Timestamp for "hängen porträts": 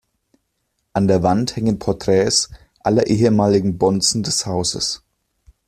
1.55-2.49